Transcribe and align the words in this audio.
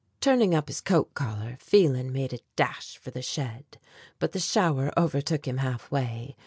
Turning 0.19 0.55
up 0.55 0.67
his 0.67 0.81
coat 0.81 1.13
collar 1.13 1.57
Phelan 1.59 2.11
made 2.11 2.33
a 2.33 2.39
dash 2.55 2.97
for 2.97 3.11
the 3.11 3.21
shed, 3.21 3.77
but 4.17 4.31
the 4.31 4.39
shower 4.39 4.91
overtook 4.97 5.47
him 5.47 5.57
half 5.57 5.91
way. 5.91 6.35